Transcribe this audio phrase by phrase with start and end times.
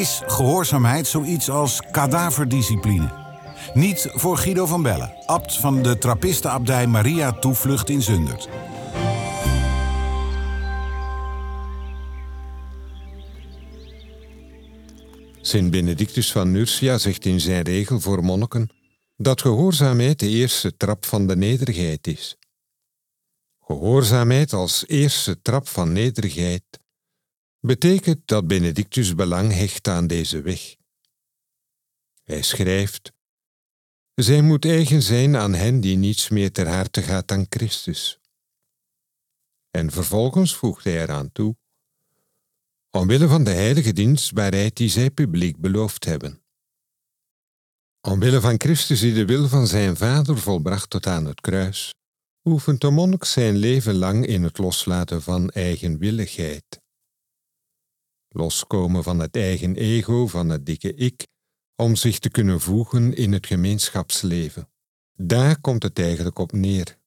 [0.00, 3.12] Is gehoorzaamheid zoiets als kadaverdiscipline?
[3.74, 8.48] Niet voor Guido van Bellen, abt van de Trappistenabdij Maria Toevlucht in Zundert.
[15.40, 18.70] Sint Benedictus van Nursia zegt in zijn regel voor monniken
[19.16, 22.36] dat gehoorzaamheid de eerste trap van de nederigheid is.
[23.60, 26.62] Gehoorzaamheid als eerste trap van nederigheid
[27.66, 30.76] betekent dat Benedictus belang hecht aan deze weg.
[32.24, 33.12] Hij schrijft:
[34.14, 38.18] Zij moet eigen zijn aan hen die niets meer ter harte gaat dan Christus.
[39.70, 41.56] En vervolgens voegt hij eraan toe:
[42.90, 46.42] Omwille van de heilige dienstbaarheid die zij publiek beloofd hebben.
[48.00, 51.94] Omwille van Christus die de wil van zijn Vader volbracht tot aan het kruis,
[52.44, 56.84] oefent de monnik zijn leven lang in het loslaten van eigenwilligheid
[58.36, 61.26] loskomen van het eigen ego, van het dikke ik,
[61.76, 64.68] om zich te kunnen voegen in het gemeenschapsleven.
[65.12, 66.98] Daar komt het eigenlijk op neer.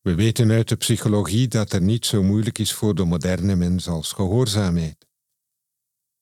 [0.00, 3.88] We weten uit de psychologie dat er niet zo moeilijk is voor de moderne mens
[3.88, 5.06] als gehoorzaamheid.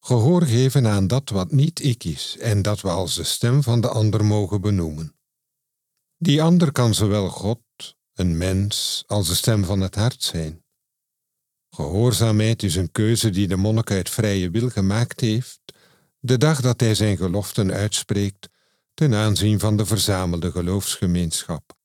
[0.01, 3.81] Gehoor geven aan dat wat niet ik is en dat we als de stem van
[3.81, 5.17] de ander mogen benoemen.
[6.17, 7.61] Die ander kan zowel God,
[8.15, 10.65] een mens, als de stem van het hart zijn.
[11.71, 15.61] Gehoorzaamheid is een keuze die de monnik uit vrije wil gemaakt heeft,
[16.21, 18.49] de dag dat hij zijn geloften uitspreekt
[18.95, 21.77] ten aanzien van de verzamelde geloofsgemeenschap.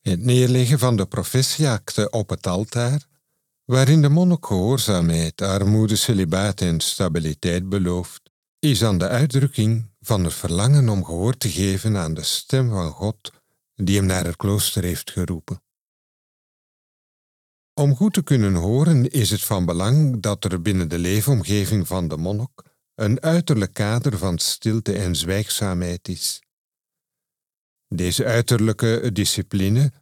[0.00, 3.06] Het neerleggen van de professieakte op het altaar,
[3.64, 10.34] waarin de monnik gehoorzaamheid, armoede, celibaat en stabiliteit belooft, is aan de uitdrukking van het
[10.34, 13.32] verlangen om gehoor te geven aan de stem van God
[13.74, 15.62] die hem naar het klooster heeft geroepen.
[17.80, 22.08] Om goed te kunnen horen is het van belang dat er binnen de leefomgeving van
[22.08, 22.62] de monnik
[22.94, 26.42] een uiterlijk kader van stilte en zwijgzaamheid is.
[27.88, 29.92] Deze uiterlijke discipline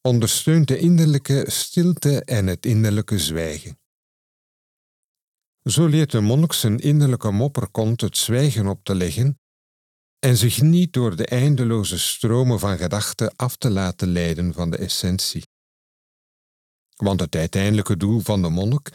[0.00, 3.78] ondersteunt de innerlijke stilte en het innerlijke zwijgen.
[5.62, 9.38] Zo leert de monnik zijn innerlijke mopperkont het zwijgen op te leggen
[10.18, 14.76] en zich niet door de eindeloze stromen van gedachten af te laten leiden van de
[14.76, 15.49] essentie.
[17.00, 18.90] Want het uiteindelijke doel van de monnik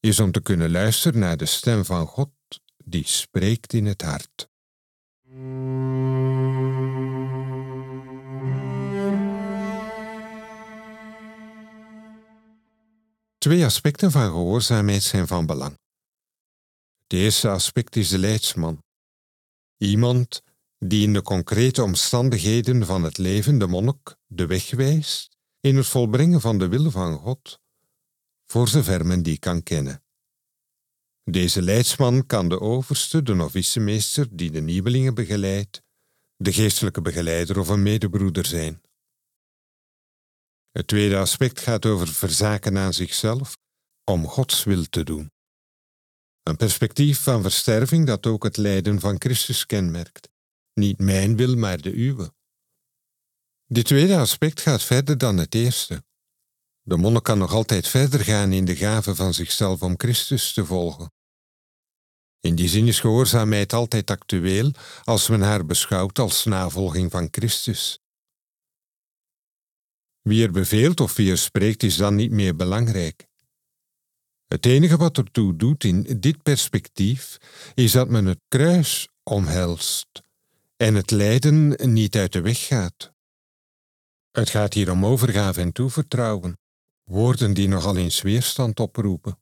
[0.00, 2.30] is om te kunnen luisteren naar de stem van God
[2.84, 4.48] die spreekt in het hart.
[13.38, 15.78] Twee aspecten van gehoorzaamheid zijn van belang.
[17.02, 18.82] Het eerste aspect is de leidsman.
[19.76, 20.42] Iemand
[20.78, 25.86] die in de concrete omstandigheden van het leven de monnik de weg wijst in het
[25.86, 27.60] volbrengen van de wil van God,
[28.46, 30.02] voor zover men die kan kennen.
[31.24, 35.82] Deze leidsman kan de overste, de novicemeester die de nieuwelingen begeleidt,
[36.36, 38.82] de geestelijke begeleider of een medebroeder zijn.
[40.70, 43.56] Het tweede aspect gaat over verzaken aan zichzelf
[44.04, 45.30] om Gods wil te doen.
[46.42, 50.28] Een perspectief van versterving dat ook het lijden van Christus kenmerkt.
[50.74, 52.32] Niet mijn wil, maar de uwe.
[53.72, 56.04] Dit tweede aspect gaat verder dan het eerste.
[56.82, 60.64] De monnik kan nog altijd verder gaan in de gave van zichzelf om Christus te
[60.64, 61.12] volgen.
[62.40, 64.72] In die zin is gehoorzaamheid altijd actueel
[65.04, 67.98] als men haar beschouwt als navolging van Christus.
[70.20, 73.26] Wie er beveelt of wie er spreekt is dan niet meer belangrijk.
[74.46, 77.36] Het enige wat ertoe doet in dit perspectief
[77.74, 80.22] is dat men het kruis omhelst
[80.76, 83.18] en het lijden niet uit de weg gaat.
[84.30, 86.58] Het gaat hier om overgave en toevertrouwen,
[87.04, 89.38] woorden die nogal eens weerstand oproepen.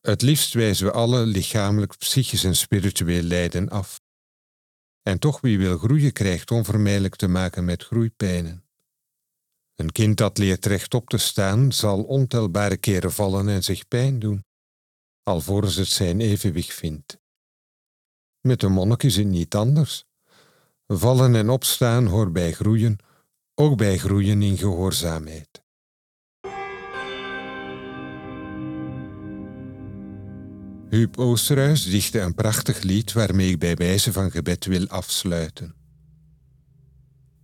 [0.00, 4.00] Het liefst wijzen we alle lichamelijk, psychisch en spiritueel lijden af.
[5.02, 8.64] En toch wie wil groeien krijgt onvermijdelijk te maken met groeipijnen.
[9.74, 14.44] Een kind dat leert rechtop te staan zal ontelbare keren vallen en zich pijn doen,
[15.22, 17.20] alvorens het zijn evenwicht vindt.
[18.40, 20.04] Met de monnik is het niet anders.
[20.86, 22.98] Vallen en opstaan hoort bij groeien,
[23.54, 25.62] ook bij groeien in gehoorzaamheid.
[30.88, 35.74] Huub Oosterhuis dichtte een prachtig lied waarmee ik bij wijze van gebed wil afsluiten.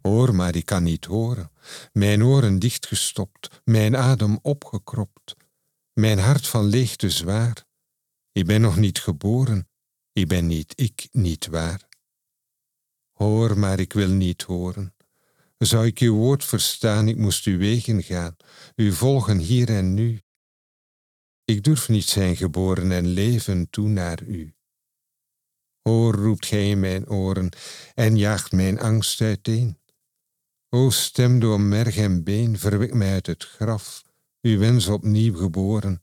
[0.02, 1.50] Hoor, maar ik kan niet horen,
[1.92, 5.36] mijn oren dichtgestopt, mijn adem opgekropt,
[5.92, 7.64] mijn hart van leegte zwaar.
[8.32, 9.68] Ik ben nog niet geboren,
[10.12, 11.88] ik ben niet ik, niet waar.
[13.12, 14.94] Hoor, maar ik wil niet horen.
[15.58, 18.36] Zou ik uw woord verstaan, ik moest uw wegen gaan,
[18.76, 20.22] u volgen hier en nu.
[21.44, 24.54] Ik durf niet zijn geboren en leven toe naar u.
[25.82, 27.48] Hoor, roept gij in mijn oren
[27.94, 29.78] en jaagt mijn angst uiteen.
[30.68, 34.02] O stem door merg en been, verwik mij uit het graf,
[34.40, 36.02] uw wens opnieuw geboren.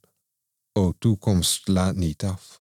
[0.72, 2.60] O toekomst, laat niet af.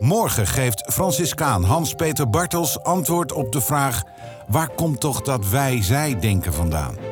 [0.00, 4.02] Morgen geeft Franciscaan Hans-Peter Bartels antwoord op de vraag:
[4.46, 7.09] waar komt toch dat wij-zij-denken vandaan?